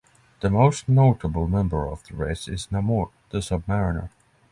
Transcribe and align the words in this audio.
The 0.39 0.49
most 0.49 0.89
notable 0.89 1.47
member 1.47 1.87
of 1.87 2.03
the 2.07 2.15
race 2.15 2.47
is 2.47 2.65
Namor 2.71 3.11
the 3.29 3.39
Sub-Mariner. 3.39 4.09